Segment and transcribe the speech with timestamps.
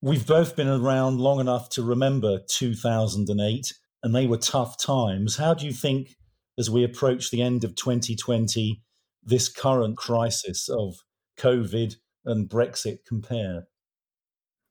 [0.00, 5.36] we've both been around long enough to remember 2008, and they were tough times.
[5.36, 6.16] How do you think,
[6.58, 8.82] as we approach the end of 2020,
[9.22, 10.96] this current crisis of
[11.38, 13.66] COVID and Brexit compare?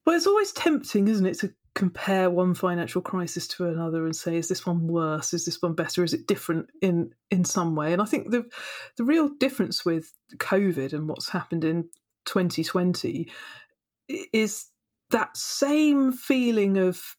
[0.06, 4.38] Well, it's always tempting, isn't it, to compare one financial crisis to another and say,
[4.38, 5.34] is this one worse?
[5.34, 6.04] Is this one better?
[6.04, 7.92] Is it different in in some way?
[7.92, 8.46] And I think the
[8.98, 11.90] the real difference with COVID and what's happened in
[12.26, 13.30] 2020
[14.08, 14.68] is
[15.12, 17.16] that same feeling of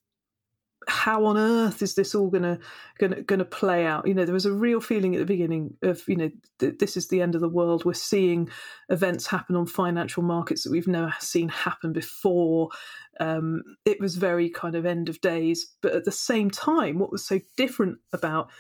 [0.89, 2.59] how on earth is this all gonna
[2.99, 4.07] gonna gonna play out?
[4.07, 6.31] You know, there was a real feeling at the beginning of you know
[6.61, 7.85] th- this is the end of the world.
[7.85, 8.49] We're seeing
[8.89, 12.69] events happen on financial markets that we've never seen happen before.
[13.19, 17.11] Um, it was very kind of end of days, but at the same time, what
[17.11, 18.51] was so different about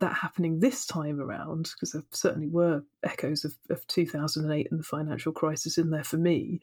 [0.00, 4.84] that happening this time around, because there certainly were echoes of, of 2008 and the
[4.84, 6.60] financial crisis in there for me.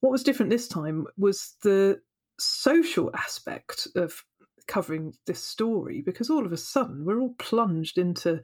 [0.00, 2.00] What was different this time was the
[2.38, 4.24] social aspect of
[4.66, 8.40] covering this story because all of a sudden we're all plunged into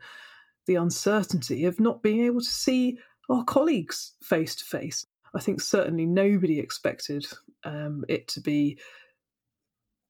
[0.66, 5.06] the uncertainty of not being able to see our colleagues face to face.
[5.34, 7.26] I think certainly nobody expected
[7.64, 8.78] um, it to be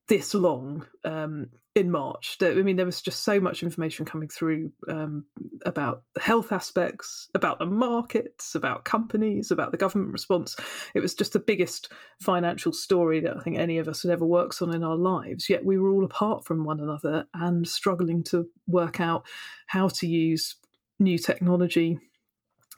[0.08, 2.36] this long um, in March.
[2.40, 5.24] I mean, there was just so much information coming through um,
[5.66, 10.56] about the health aspects, about the markets, about companies, about the government response.
[10.94, 14.24] It was just the biggest financial story that I think any of us had ever
[14.24, 15.48] worked on in our lives.
[15.48, 19.26] Yet we were all apart from one another and struggling to work out
[19.66, 20.56] how to use
[21.00, 21.98] new technology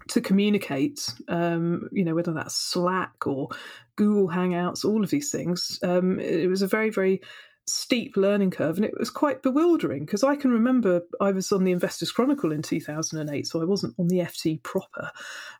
[0.09, 3.49] to communicate, um, you know, whether that's Slack or
[3.97, 5.79] Google Hangouts, all of these things.
[5.83, 7.21] Um, it was a very, very
[7.69, 11.65] steep learning curve and it was quite bewildering because I can remember I was on
[11.65, 15.11] the Investors Chronicle in 2008, so I wasn't on the FT proper.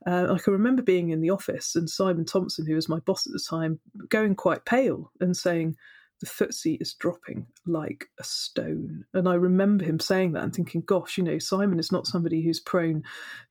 [0.07, 3.27] Uh, I can remember being in the office and Simon Thompson, who was my boss
[3.27, 5.77] at the time, going quite pale and saying,
[6.21, 9.05] the FTSE is dropping like a stone.
[9.15, 12.43] And I remember him saying that and thinking, gosh, you know, Simon is not somebody
[12.43, 13.03] who's prone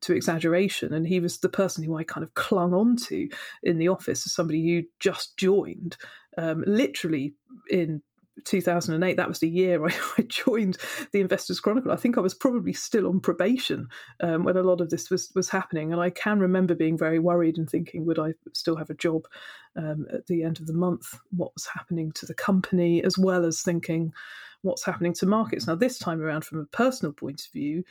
[0.01, 0.93] to exaggeration.
[0.93, 3.29] And he was the person who I kind of clung on to
[3.63, 5.97] in the office as somebody who just joined,
[6.37, 7.35] um, literally
[7.69, 8.01] in
[8.43, 10.77] 2008 that was the year I, I, joined
[11.13, 11.91] the investors chronicle.
[11.91, 13.87] I think i was probably still on probation
[14.19, 17.19] um, when a lot of this was was happening and i can remember being very
[17.19, 19.25] worried and thinking would i still have a job
[19.75, 21.19] um, at the end of the month?
[21.35, 23.03] What was happening to the company?
[23.03, 24.13] As well as thinking
[24.61, 25.67] what's happening to markets?
[25.67, 27.83] Now this time around from a personal point of view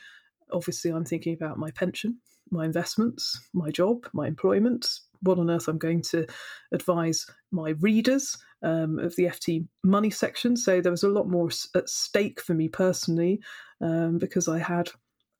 [0.51, 2.17] obviously i'm thinking about my pension
[2.51, 4.87] my investments my job my employment.
[5.21, 6.27] What on earth I'm going to
[6.71, 10.57] advise my readers um, of the FT money section.
[10.57, 13.39] So there was a lot more at stake for me personally
[13.79, 14.89] um, because I had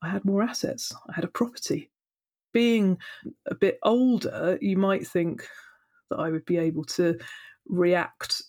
[0.01, 0.93] I had more assets.
[1.09, 1.89] I had a property.
[2.53, 2.97] Being
[3.47, 5.45] a bit older, you might think
[6.09, 7.17] that I would be able to
[7.67, 8.41] react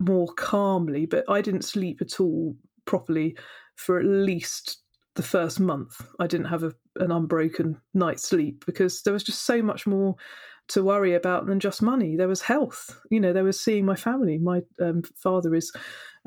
[0.00, 2.56] more calmly, but I didn't sleep at all
[2.86, 3.36] properly
[3.76, 4.82] for at least
[5.14, 6.00] the first month.
[6.18, 10.16] I didn't have a, an unbroken night's sleep because there was just so much more
[10.68, 12.16] to worry about than just money.
[12.16, 12.98] There was health.
[13.10, 14.38] You know, there was seeing my family.
[14.38, 15.72] My um, father is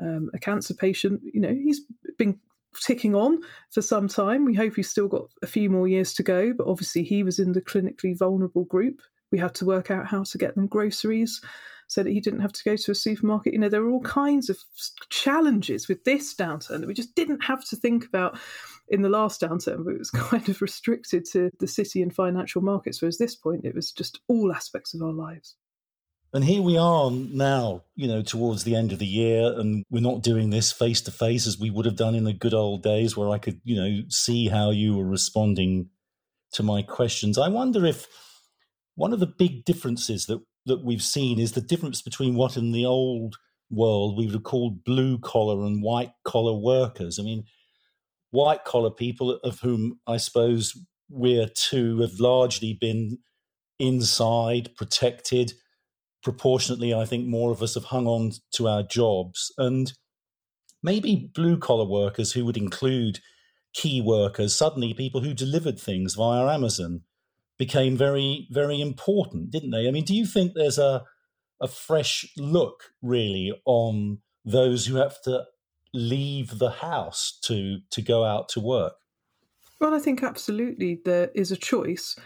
[0.00, 1.20] um, a cancer patient.
[1.32, 1.80] You know, he's
[2.18, 2.38] been
[2.80, 3.40] ticking on
[3.72, 4.44] for some time.
[4.44, 7.38] We hope he's still got a few more years to go, but obviously he was
[7.38, 9.00] in the clinically vulnerable group.
[9.32, 11.40] We had to work out how to get them groceries
[11.88, 13.52] so that he didn't have to go to a supermarket.
[13.52, 14.58] You know, there were all kinds of
[15.10, 18.38] challenges with this downturn that we just didn't have to think about
[18.88, 22.62] in the last downturn, but it was kind of restricted to the city and financial
[22.62, 23.00] markets.
[23.00, 25.54] Whereas this point, it was just all aspects of our lives.
[26.32, 30.02] And here we are now, you know, towards the end of the year, and we're
[30.02, 32.82] not doing this face to face as we would have done in the good old
[32.82, 35.88] days where I could, you know, see how you were responding
[36.52, 37.38] to my questions.
[37.38, 38.06] I wonder if
[38.96, 42.72] one of the big differences that, that we've seen is the difference between what in
[42.72, 43.36] the old
[43.70, 47.18] world we would have called blue collar and white collar workers.
[47.18, 47.44] I mean,
[48.30, 50.78] white collar people, of whom I suppose
[51.08, 53.18] we're two, have largely been
[53.78, 55.52] inside, protected.
[56.22, 59.52] Proportionately, I think more of us have hung on to our jobs.
[59.58, 59.92] And
[60.82, 63.20] maybe blue collar workers who would include
[63.72, 67.02] key workers, suddenly people who delivered things via Amazon
[67.58, 69.88] became very, very important, didn't they?
[69.88, 71.04] I mean, do you think there's a
[71.60, 75.44] a fresh look really on those who have to
[75.94, 78.94] leave the house to to go out to work?
[79.80, 82.16] Well, I think absolutely there is a choice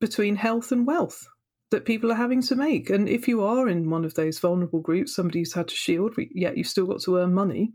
[0.00, 1.26] between health and wealth
[1.70, 2.90] that people are having to make.
[2.90, 6.14] And if you are in one of those vulnerable groups, somebody who's had to shield,
[6.32, 7.72] yet you've still got to earn money,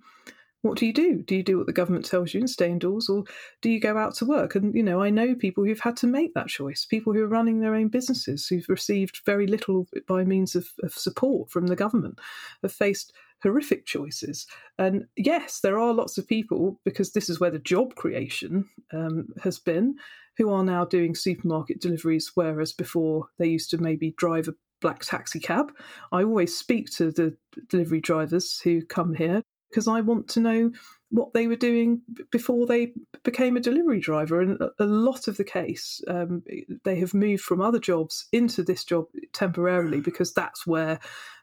[0.62, 1.22] what do you do?
[1.24, 3.24] Do you do what the government tells you and stay indoors, or
[3.62, 4.56] do you go out to work?
[4.56, 7.28] And, you know, I know people who've had to make that choice, people who are
[7.28, 11.76] running their own businesses, who've received very little by means of, of support from the
[11.76, 12.20] government,
[12.62, 14.46] have faced horrific choices.
[14.78, 19.30] And yes, there are lots of people, because this is where the job creation um,
[19.44, 19.96] has been,
[20.38, 25.00] who are now doing supermarket deliveries, whereas before they used to maybe drive a black
[25.00, 25.72] taxi cab.
[26.12, 27.36] I always speak to the
[27.70, 30.72] delivery drivers who come here because I want to know
[31.10, 32.02] what they were doing
[32.32, 34.42] before they became a delivery driver.
[34.42, 36.44] And a lot of the case, um,
[36.84, 41.00] they have moved from other jobs into this job temporarily because that's where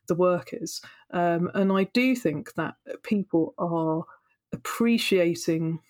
[0.06, 0.80] the work is.
[1.12, 4.04] Um, and I do think that people are
[4.52, 5.80] appreciating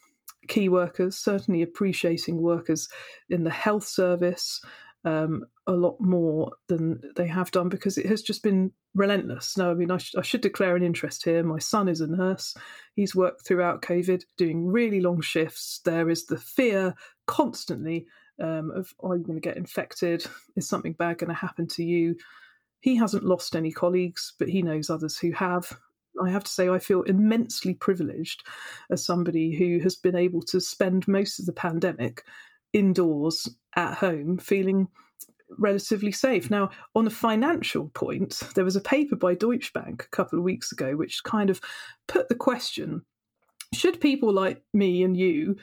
[0.49, 2.89] key workers, certainly appreciating workers
[3.29, 4.61] in the health service,
[5.05, 9.57] um, a lot more than they have done because it has just been relentless.
[9.57, 11.43] No, I mean, I, sh- I, should declare an interest here.
[11.43, 12.55] My son is a nurse.
[12.95, 15.81] He's worked throughout COVID, doing really long shifts.
[15.85, 16.95] There is the fear
[17.27, 18.07] constantly
[18.43, 20.27] um, of, are you going to get infected?
[20.57, 22.17] Is something bad going to happen to you?
[22.81, 25.79] He hasn't lost any colleagues, but he knows others who have.
[26.23, 28.43] I have to say, I feel immensely privileged
[28.91, 32.25] as somebody who has been able to spend most of the pandemic
[32.73, 34.89] indoors at home feeling
[35.57, 36.51] relatively safe.
[36.51, 40.45] Now, on a financial point, there was a paper by Deutsche Bank a couple of
[40.45, 41.61] weeks ago which kind of
[42.07, 43.03] put the question
[43.75, 45.57] should people like me and you,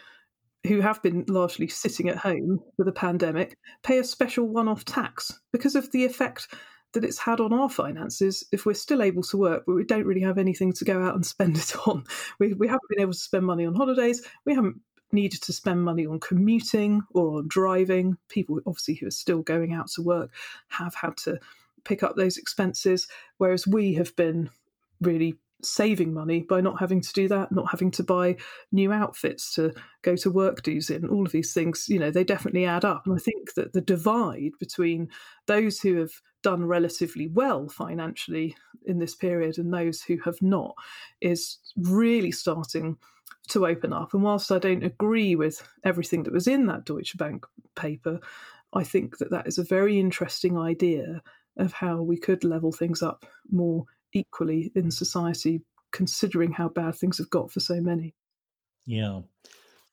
[0.68, 4.86] who have been largely sitting at home for the pandemic, pay a special one off
[4.86, 6.48] tax because of the effect?
[6.94, 10.06] That it's had on our finances if we're still able to work, but we don't
[10.06, 12.06] really have anything to go out and spend it on.
[12.40, 14.26] We, we haven't been able to spend money on holidays.
[14.46, 14.80] We haven't
[15.12, 18.18] needed to spend money on commuting or on driving.
[18.30, 20.32] People, obviously, who are still going out to work
[20.70, 21.40] have had to
[21.84, 23.08] pick up those expenses,
[23.38, 24.50] whereas we have been
[25.02, 28.36] really saving money by not having to do that, not having to buy
[28.72, 31.08] new outfits to go to work dues in.
[31.08, 33.06] All of these things, you know, they definitely add up.
[33.06, 35.10] And I think that the divide between
[35.48, 36.12] those who have
[36.44, 38.56] done relatively well financially
[38.86, 40.76] in this period and those who have not
[41.22, 42.98] is really starting
[43.48, 44.14] to open up.
[44.14, 47.46] And whilst I don't agree with everything that was in that Deutsche Bank
[47.76, 48.20] paper,
[48.74, 51.22] I think that that is a very interesting idea
[51.58, 55.62] of how we could level things up more equally in society,
[55.92, 58.14] considering how bad things have got for so many.
[58.86, 59.22] Yeah.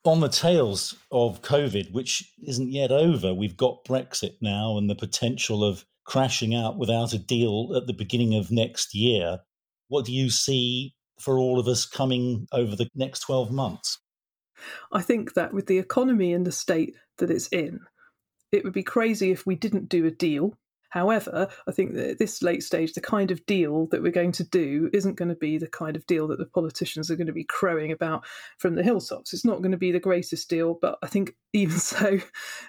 [0.05, 4.97] On the tails of COVID, which isn't yet over, we've got Brexit now and the
[4.97, 9.39] potential of crashing out without a deal at the beginning of next year.
[9.87, 13.99] What do you see for all of us coming over the next 12 months?
[14.93, 17.81] I think that with the economy in the state that it's in,
[18.51, 20.59] it would be crazy if we didn't do a deal.
[20.91, 24.33] However, I think that at this late stage, the kind of deal that we're going
[24.33, 27.29] to do isn't going to be the kind of deal that the politicians are going
[27.29, 28.27] to be crowing about
[28.59, 29.33] from the hilltops.
[29.33, 32.19] It's not going to be the greatest deal, but I think even so,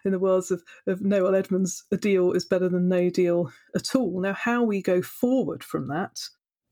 [0.05, 3.93] in the words of, of Noel Edmonds, a deal is better than no deal at
[3.93, 4.21] all.
[4.21, 6.21] Now, how we go forward from that,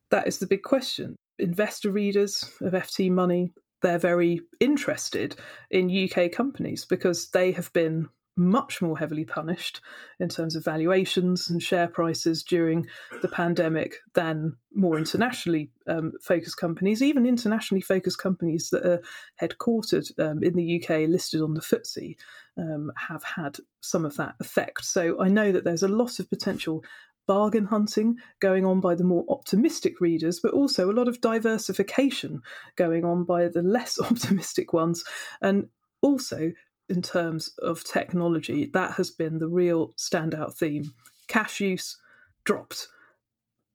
[0.09, 5.35] that is the big question investor readers of FT Money, they're very interested
[5.69, 8.07] in UK companies because they have been
[8.37, 9.81] much more heavily punished
[10.19, 12.87] in terms of valuations and share prices during
[13.21, 19.01] the pandemic than more internationally um, focused companies, even internationally focused companies that are
[19.41, 22.15] headquartered um, in the UK, listed on the FTSE,
[22.57, 24.85] um, have had some of that effect.
[24.85, 26.83] So I know that there's a lot of potential
[27.31, 32.41] bargain hunting going on by the more optimistic readers, but also a lot of diversification
[32.75, 35.05] going on by the less optimistic ones.
[35.41, 35.69] And
[36.01, 36.51] also,
[36.89, 40.93] in terms of technology, that has been the real standout theme.
[41.29, 41.97] Cash use
[42.43, 42.89] dropped.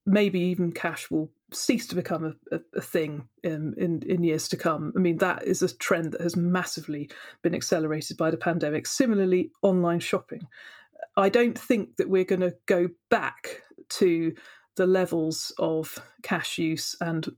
[0.05, 4.49] Maybe even cash will cease to become a, a, a thing in, in, in years
[4.49, 4.93] to come.
[4.95, 7.09] I mean, that is a trend that has massively
[7.41, 8.87] been accelerated by the pandemic.
[8.87, 10.47] Similarly, online shopping.
[11.17, 14.35] I don't think that we're going to go back to
[14.77, 17.29] the levels of cash use and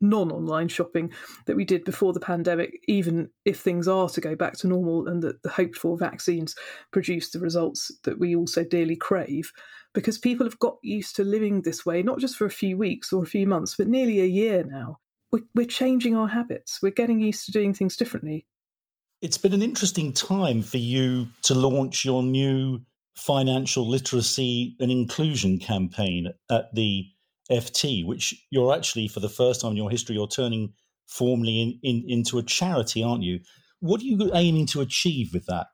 [0.00, 1.12] non online shopping
[1.46, 5.06] that we did before the pandemic, even if things are to go back to normal
[5.06, 6.54] and that the hoped for vaccines
[6.90, 9.52] produce the results that we also dearly crave.
[9.94, 13.12] Because people have got used to living this way, not just for a few weeks
[13.12, 14.98] or a few months, but nearly a year now.
[15.30, 16.80] We're, we're changing our habits.
[16.82, 18.46] We're getting used to doing things differently.
[19.20, 22.80] It's been an interesting time for you to launch your new
[23.16, 27.04] financial literacy and inclusion campaign at the
[27.50, 30.72] FT, which you're actually, for the first time in your history, you're turning
[31.06, 33.40] formally in, in, into a charity, aren't you?
[33.80, 35.66] What are you aiming to achieve with that?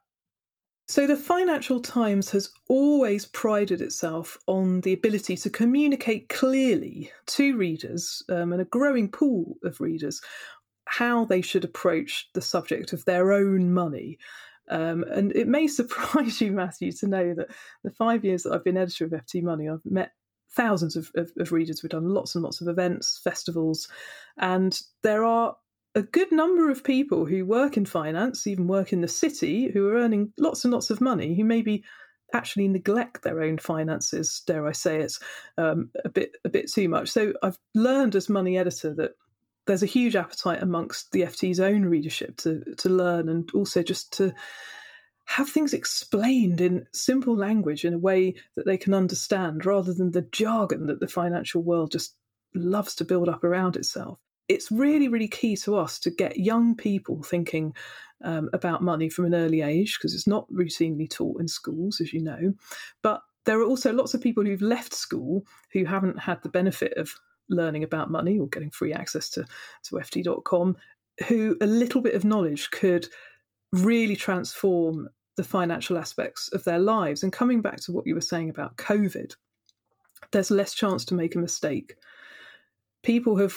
[0.89, 7.59] So, the Financial Times has always prided itself on the ability to communicate clearly to
[7.59, 10.23] readers um, and a growing pool of readers
[10.87, 14.19] how they should approach the subject of their own money.
[14.71, 17.49] Um, and it may surprise you, Matthew, to know that
[17.85, 20.13] the five years that I've been editor of FT Money, I've met
[20.51, 21.83] thousands of, of, of readers.
[21.83, 23.89] We've done lots and lots of events, festivals,
[24.39, 25.57] and there are
[25.95, 29.89] a good number of people who work in finance, even work in the city, who
[29.89, 31.83] are earning lots and lots of money, who maybe
[32.35, 34.43] actually neglect their own finances.
[34.47, 35.15] Dare I say it,
[35.57, 37.09] um, a bit a bit too much.
[37.09, 39.13] So I've learned as money editor that
[39.69, 44.13] there's a huge appetite amongst the FT's own readership to to learn and also just
[44.15, 44.35] to
[45.27, 50.11] have things explained in simple language in a way that they can understand rather than
[50.11, 52.17] the jargon that the financial world just
[52.55, 54.19] loves to build up around itself.
[54.49, 57.75] It's really, really key to us to get young people thinking
[58.25, 62.15] um, about money from an early age because it's not routinely taught in schools, as
[62.15, 62.55] you know.
[63.03, 65.45] But there are also lots of people who've left school
[65.75, 67.13] who haven't had the benefit of
[67.49, 69.45] learning about money or getting free access to,
[69.85, 70.77] to FT.com,
[71.27, 73.09] who a little bit of knowledge could
[73.73, 77.23] really transform the financial aspects of their lives.
[77.23, 79.35] And coming back to what you were saying about COVID,
[80.33, 81.95] there's less chance to make a mistake.
[83.03, 83.55] People have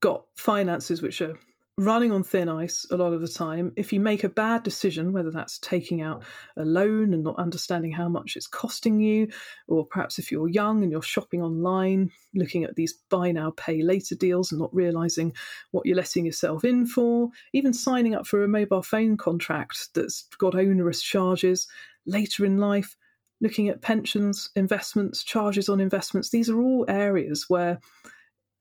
[0.00, 1.38] got finances which are
[1.76, 3.72] running on thin ice a lot of the time.
[3.76, 6.62] If you make a bad decision, whether that's taking out mm.
[6.62, 9.28] a loan and not understanding how much it's costing you,
[9.66, 13.82] or perhaps if you're young and you're shopping online, looking at these buy now, pay
[13.82, 15.32] later deals and not realizing
[15.72, 20.28] what you're letting yourself in for, even signing up for a mobile phone contract that's
[20.38, 21.66] got onerous charges
[22.06, 22.96] later in life.
[23.40, 27.80] Looking at pensions, investments, charges on investments, these are all areas where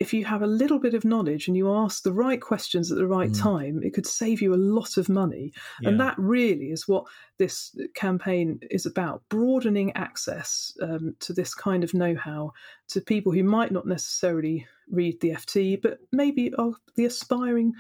[0.04, 2.98] if you have a little bit of knowledge and you ask the right questions at
[2.98, 3.42] the right mm.
[3.42, 5.54] time, it could save you a lot of money.
[5.80, 5.90] Yeah.
[5.90, 7.06] And that really is what
[7.40, 12.52] this campaign is about broadening access um, to this kind of know how
[12.90, 17.72] to people who might not necessarily read the FT, but maybe are the aspiring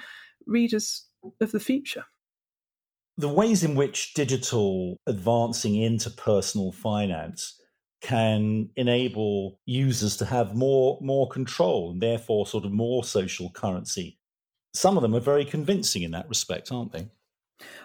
[0.48, 1.06] readers
[1.42, 2.06] of the future.
[3.18, 7.60] The ways in which digital advancing into personal finance
[8.04, 14.20] can enable users to have more more control and therefore sort of more social currency.
[14.74, 17.08] Some of them are very convincing in that respect, aren't they?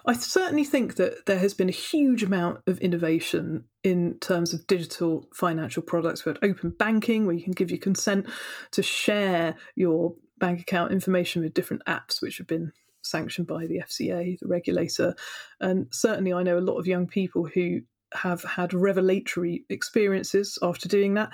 [0.06, 4.66] I certainly think that there has been a huge amount of innovation in terms of
[4.66, 6.24] digital financial products.
[6.24, 8.26] We had open banking, where you can give your consent
[8.72, 12.72] to share your bank account information with different apps, which have been
[13.02, 15.14] sanctioned by the FCA, the regulator.
[15.60, 17.82] And certainly, I know a lot of young people who
[18.14, 21.32] have had revelatory experiences after doing that.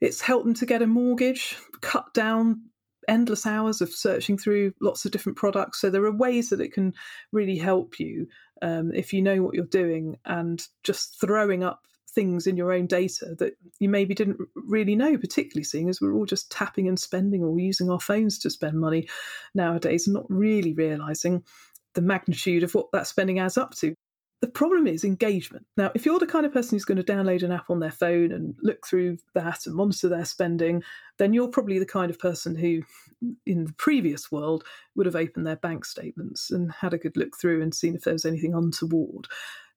[0.00, 2.62] It's helped them to get a mortgage, cut down
[3.08, 5.80] endless hours of searching through lots of different products.
[5.80, 6.92] So there are ways that it can
[7.32, 8.28] really help you
[8.62, 12.86] um, if you know what you're doing and just throwing up things in your own
[12.86, 16.98] data that you maybe didn't really know, particularly seeing as we're all just tapping and
[16.98, 19.08] spending or using our phones to spend money
[19.54, 21.42] nowadays and not really realizing
[21.94, 23.94] the magnitude of what that spending adds up to.
[24.40, 25.66] The problem is engagement.
[25.76, 27.90] Now, if you're the kind of person who's going to download an app on their
[27.90, 30.84] phone and look through that and monitor their spending,
[31.18, 32.82] then you're probably the kind of person who,
[33.46, 34.62] in the previous world,
[34.94, 38.02] would have opened their bank statements and had a good look through and seen if
[38.02, 39.26] there was anything untoward.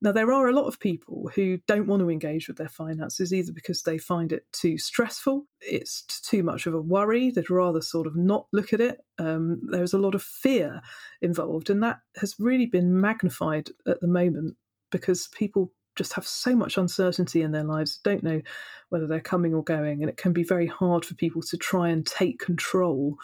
[0.04, 3.32] Now, there are a lot of people who don't want to engage with their finances
[3.32, 7.82] either because they find it too stressful, it's too much of a worry, they'd rather
[7.82, 9.02] sort of not look at it.
[9.20, 10.82] Um, there's a lot of fear
[11.22, 14.56] involved, and that has really been magnified at the moment
[14.90, 18.42] because people just have so much uncertainty in their lives, don't know
[18.90, 21.90] whether they're coming or going, and it can be very hard for people to try
[21.90, 23.18] and take control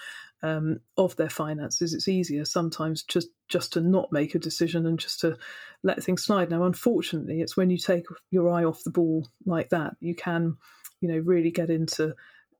[0.43, 1.93] um, of their finances.
[1.93, 5.37] It's easier sometimes just just to not make a decision and just to
[5.83, 6.49] let things slide.
[6.49, 10.57] Now, unfortunately, it's when you take your eye off the ball like that, you can,
[11.01, 12.13] you know, really get into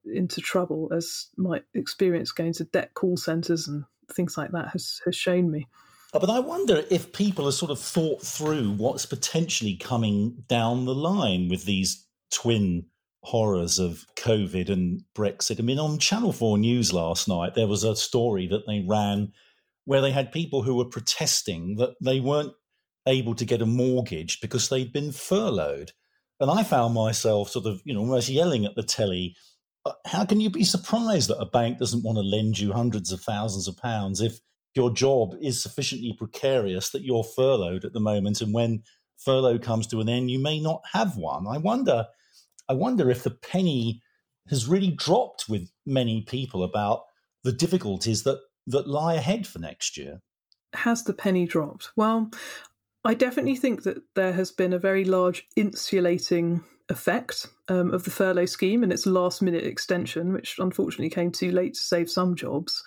[0.06, 5.02] into trouble, as my experience going to debt call centres and things like that has
[5.06, 5.68] has shown me.
[6.14, 10.86] Oh, but I wonder if people have sort of thought through what's potentially coming down
[10.86, 12.86] the line with these twin
[13.22, 15.60] horrors of COVID and Brexit.
[15.60, 19.34] I mean, on Channel 4 News last night, there was a story that they ran
[19.86, 22.54] where they had people who were protesting that they weren't
[23.08, 25.92] able to get a mortgage because they'd been furloughed.
[26.40, 29.36] And I found myself sort of, you know, almost yelling at the telly,
[29.86, 33.12] uh, how can you be surprised that a bank doesn't want to lend you hundreds
[33.12, 34.40] of thousands of pounds if
[34.76, 38.84] your job is sufficiently precarious that you're furloughed at the moment and when
[39.18, 42.06] furlough comes to an end you may not have one i wonder
[42.70, 44.02] I wonder if the penny
[44.50, 47.04] has really dropped with many people about
[47.44, 50.22] the difficulties that, that lie ahead for next year.
[50.74, 51.92] Has the penny dropped?
[51.96, 52.30] Well,
[53.04, 58.12] I definitely think that there has been a very large insulating effect um, of the
[58.12, 62.36] furlough scheme and its last minute extension, which unfortunately came too late to save some
[62.36, 62.84] jobs.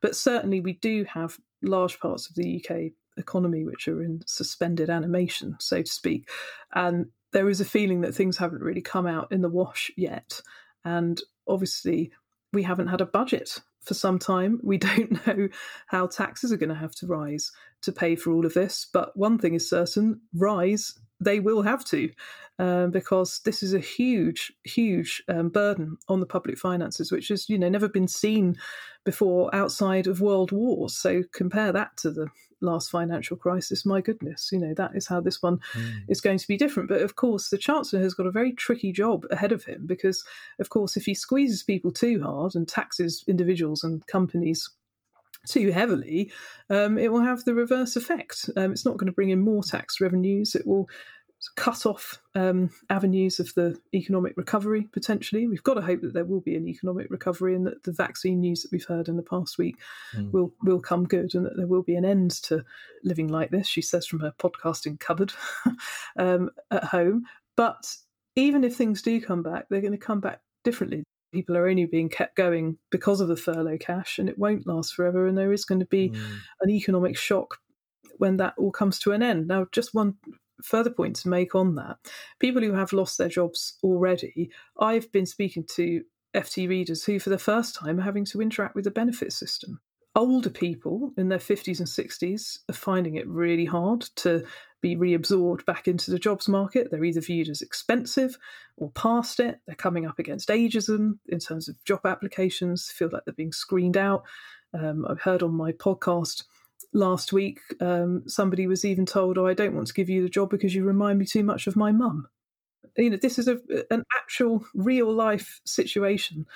[0.00, 4.90] But certainly, we do have large parts of the UK economy which are in suspended
[4.90, 6.28] animation, so to speak.
[6.74, 7.06] And
[7.36, 10.40] there is a feeling that things haven't really come out in the wash yet.
[10.86, 12.10] And obviously,
[12.54, 14.58] we haven't had a budget for some time.
[14.64, 15.50] We don't know
[15.88, 17.52] how taxes are going to have to rise
[17.82, 18.86] to pay for all of this.
[18.90, 22.10] But one thing is certain rise, they will have to,
[22.58, 27.50] um, because this is a huge, huge um, burden on the public finances, which has
[27.50, 28.56] you know never been seen
[29.04, 30.96] before outside of world wars.
[30.96, 32.28] So compare that to the
[32.60, 33.86] last financial crisis.
[33.86, 35.92] My goodness, you know that is how this one mm.
[36.08, 36.88] is going to be different.
[36.88, 40.24] But of course, the chancellor has got a very tricky job ahead of him because,
[40.58, 44.70] of course, if he squeezes people too hard and taxes individuals and companies
[45.46, 46.32] too heavily,
[46.70, 48.50] um, it will have the reverse effect.
[48.56, 50.54] Um, it's not going to bring in more tax revenues.
[50.54, 50.88] It will
[51.56, 55.46] cut off um, avenues of the economic recovery potentially.
[55.46, 58.40] We've got to hope that there will be an economic recovery and that the vaccine
[58.40, 59.76] news that we've heard in the past week
[60.14, 60.30] mm.
[60.32, 62.64] will will come good and that there will be an end to
[63.04, 63.66] living like this.
[63.66, 65.32] She says from her podcasting cupboard
[66.18, 67.24] um, at home.
[67.56, 67.94] But
[68.34, 71.04] even if things do come back, they're going to come back differently.
[71.32, 74.94] People are only being kept going because of the furlough cash, and it won't last
[74.94, 75.26] forever.
[75.26, 76.38] And there is going to be mm.
[76.60, 77.58] an economic shock
[78.18, 79.48] when that all comes to an end.
[79.48, 80.16] Now, just one
[80.62, 81.96] further point to make on that
[82.38, 86.02] people who have lost their jobs already, I've been speaking to
[86.34, 89.80] FT readers who, for the first time, are having to interact with the benefit system.
[90.14, 94.44] Older people in their 50s and 60s are finding it really hard to
[94.80, 96.90] be reabsorbed back into the jobs market.
[96.90, 98.38] They're either viewed as expensive
[98.76, 99.60] or past it.
[99.66, 103.96] They're coming up against ageism in terms of job applications, feel like they're being screened
[103.96, 104.24] out.
[104.72, 106.44] Um, I've heard on my podcast
[106.92, 110.28] last week, um, somebody was even told, "Oh, I don't want to give you the
[110.28, 112.28] job because you remind me too much of my mum."
[112.96, 113.58] You know, this is a,
[113.90, 116.46] an actual, real life situation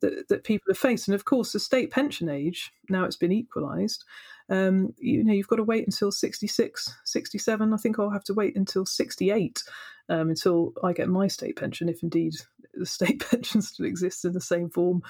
[0.00, 3.32] that, that people have faced, and of course, the state pension age now it's been
[3.32, 4.04] equalised.
[4.48, 7.72] Um, you know, you've got to wait until 66, 67.
[7.72, 9.62] I think I'll have to wait until 68
[10.08, 12.34] um, until I get my state pension, if indeed
[12.74, 15.02] the state pension still exists in the same form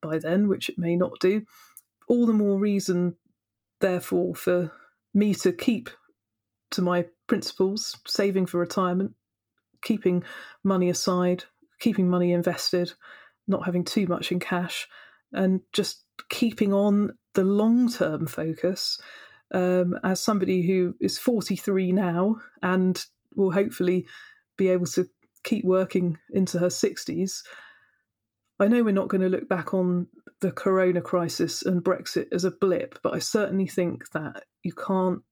[0.00, 1.42] by then, which it may not do.
[2.08, 3.16] All the more reason
[3.80, 4.72] therefore, for
[5.12, 5.90] me to keep
[6.72, 9.12] to my principles, saving for retirement,
[9.82, 10.24] keeping
[10.62, 11.44] money aside,
[11.78, 12.92] keeping money invested,
[13.46, 14.88] not having too much in cash,
[15.32, 19.00] and just keeping on the long term focus.
[19.52, 23.04] Um, as somebody who is 43 now and
[23.36, 24.06] will hopefully
[24.56, 25.06] be able to
[25.44, 27.42] keep working into her 60s,
[28.60, 30.06] I know we're not going to look back on
[30.40, 35.22] the corona crisis and Brexit as a blip, but I certainly think that you can't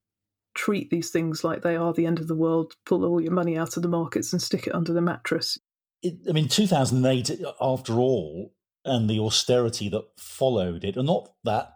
[0.55, 3.57] treat these things like they are the end of the world, pull all your money
[3.57, 5.59] out of the markets and stick it under the mattress.
[6.03, 8.53] It, I mean, 2008, after all,
[8.85, 11.73] and the austerity that followed it are not that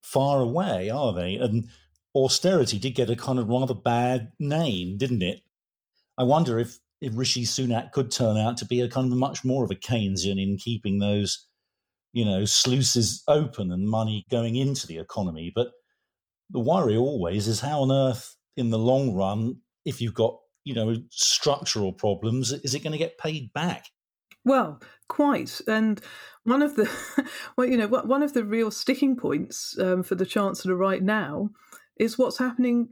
[0.00, 1.34] far away, are they?
[1.34, 1.68] And
[2.14, 5.42] austerity did get a kind of rather bad name, didn't it?
[6.16, 9.44] I wonder if if Rishi Sunak could turn out to be a kind of much
[9.44, 11.46] more of a Keynesian in keeping those,
[12.12, 15.52] you know, sluices open and money going into the economy.
[15.54, 15.68] But
[16.50, 20.74] the worry always is how on earth, in the long run, if you've got, you
[20.74, 23.84] know, structural problems, is it going to get paid back?
[24.44, 25.60] Well, quite.
[25.68, 26.00] And
[26.44, 26.90] one of the,
[27.56, 31.50] well, you know, one of the real sticking points um, for the Chancellor right now
[31.98, 32.88] is what's happening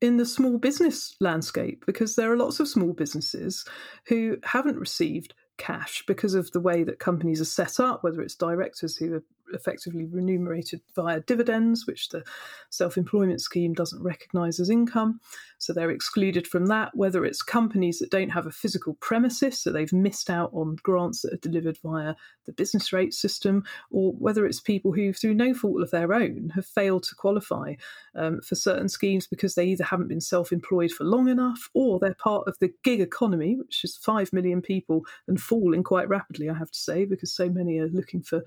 [0.00, 3.64] in the small business landscape because there are lots of small businesses
[4.06, 8.34] who haven't received cash because of the way that companies are set up, whether it's
[8.34, 12.22] directors who are effectively remunerated via dividends, which the
[12.70, 15.20] self employment scheme doesn't recognise as income.
[15.58, 19.72] So they're excluded from that, whether it's companies that don't have a physical premises, so
[19.72, 22.14] they've missed out on grants that are delivered via
[22.44, 26.52] the business rate system, or whether it's people who, through no fault of their own,
[26.54, 27.74] have failed to qualify
[28.14, 31.98] um, for certain schemes because they either haven't been self employed for long enough or
[31.98, 36.48] they're part of the gig economy, which is 5 million people and falling quite rapidly,
[36.50, 38.42] I have to say, because so many are looking for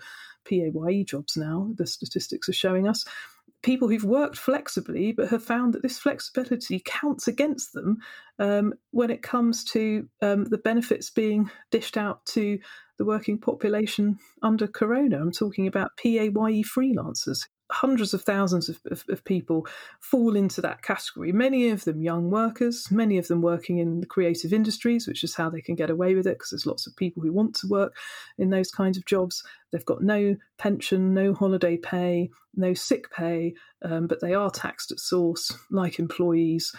[0.45, 3.05] PAYE jobs now, the statistics are showing us.
[3.61, 7.97] People who've worked flexibly but have found that this flexibility counts against them
[8.39, 12.57] um, when it comes to um, the benefits being dished out to
[12.97, 15.19] the working population under Corona.
[15.19, 19.67] I'm talking about PAYE freelancers hundreds of thousands of, of, of, people
[19.99, 21.32] fall into that category.
[21.32, 25.36] Many of them young workers, many of them working in the creative industries, which is
[25.36, 27.67] how they can get away with it because there's lots of people who want to
[27.67, 27.95] work
[28.38, 29.43] in those kinds of jobs.
[29.71, 33.53] They've got no pension, no holiday pay, no sick pay,
[33.84, 36.73] um, but they are taxed at source like employees.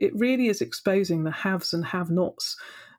[0.00, 2.56] It really is exposing the haves and have nots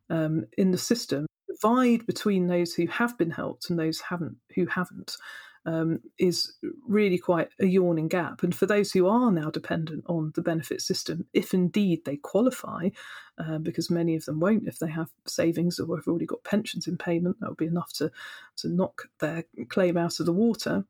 [0.10, 4.66] um, in the system, divide between those who have been helped and those haven't who
[4.66, 5.16] haven't.
[5.66, 6.54] Um, is
[6.88, 8.44] really quite a yawning gap.
[8.44, 12.90] And for those who are now dependent on the benefit system, if indeed they qualify,
[13.38, 16.88] uh, because many of them won't if they have savings or have already got pensions
[16.88, 18.12] in payment, that would be enough to,
[18.58, 20.86] to knock their claim out of the water.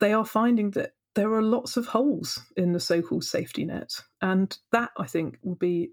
[0.00, 3.92] They are finding that there are lots of holes in the so called safety net.
[4.22, 5.90] And that, I think, will be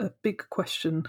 [0.00, 1.04] a big question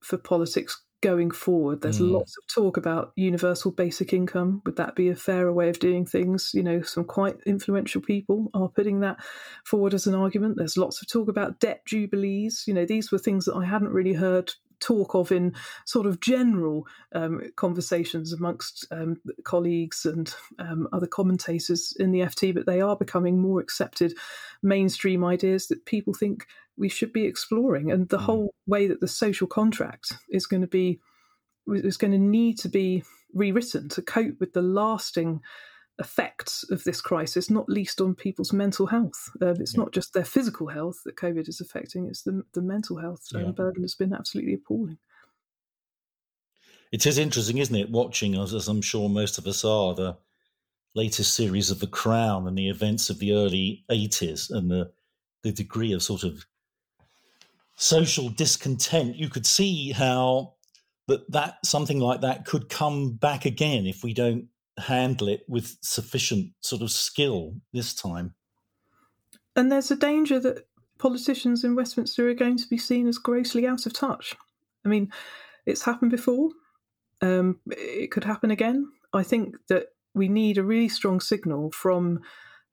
[0.00, 1.80] for politics going forward.
[1.80, 2.10] There's mm.
[2.10, 4.62] lots of talk about universal basic income.
[4.64, 6.50] Would that be a fairer way of doing things?
[6.52, 9.18] You know, some quite influential people are putting that
[9.64, 10.56] forward as an argument.
[10.56, 12.64] There's lots of talk about debt jubilees.
[12.66, 16.20] You know, these were things that I hadn't really heard talk of in sort of
[16.20, 22.80] general um, conversations amongst um, colleagues and um, other commentators in the FT, but they
[22.80, 24.14] are becoming more accepted
[24.62, 26.46] mainstream ideas that people think
[26.80, 27.92] we should be exploring.
[27.92, 28.22] And the mm.
[28.22, 30.98] whole way that the social contract is going to be
[31.68, 35.40] is going to need to be rewritten to cope with the lasting
[36.00, 39.30] effects of this crisis, not least on people's mental health.
[39.40, 39.80] Uh, it's yeah.
[39.80, 43.50] not just their physical health that COVID is affecting; it's the the mental health yeah.
[43.50, 44.98] burden has been absolutely appalling.
[46.90, 47.90] It is interesting, isn't it?
[47.90, 50.16] Watching, as, as I'm sure most of us are, the
[50.96, 54.90] latest series of The Crown and the events of the early 80s and the
[55.42, 56.44] the degree of sort of
[57.80, 59.16] social discontent.
[59.16, 60.54] You could see how
[61.08, 65.78] that that something like that could come back again if we don't handle it with
[65.80, 68.34] sufficient sort of skill this time.
[69.56, 70.66] And there's a danger that
[70.98, 74.36] politicians in Westminster are going to be seen as grossly out of touch.
[74.84, 75.10] I mean,
[75.64, 76.50] it's happened before.
[77.22, 78.86] Um, it could happen again.
[79.12, 82.20] I think that we need a really strong signal from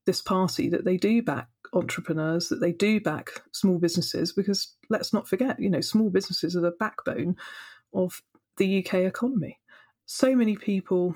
[0.05, 5.13] this party that they do back entrepreneurs, that they do back small businesses, because let's
[5.13, 7.35] not forget, you know, small businesses are the backbone
[7.93, 8.21] of
[8.57, 9.59] the UK economy.
[10.05, 11.15] So many people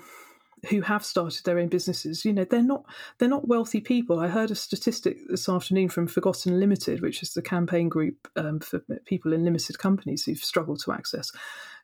[0.68, 2.84] who have started their own businesses you know they're not
[3.18, 7.34] they're not wealthy people i heard a statistic this afternoon from forgotten limited which is
[7.34, 11.32] the campaign group um, for people in limited companies who've struggled to access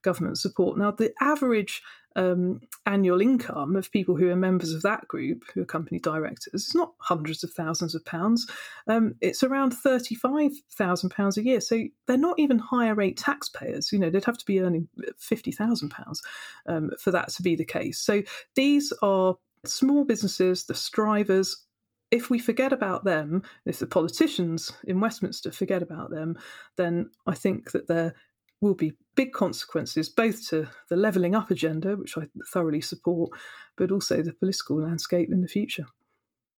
[0.02, 1.82] government support now the average
[2.18, 6.52] um, annual income of people who are members of that group, who are company directors,
[6.52, 8.50] it's not hundreds of thousands of pounds.
[8.88, 11.60] Um, it's around £35,000 a year.
[11.60, 13.92] So they're not even higher rate taxpayers.
[13.92, 14.88] You know, they'd have to be earning
[15.20, 16.18] £50,000
[16.66, 18.00] um, for that to be the case.
[18.00, 18.22] So
[18.56, 21.64] these are small businesses, the strivers,
[22.10, 26.38] if we forget about them, if the politicians in Westminster forget about them,
[26.76, 28.14] then I think that they're
[28.60, 33.30] will be big consequences both to the levelling up agenda, which I thoroughly support,
[33.76, 35.86] but also the political landscape in the future.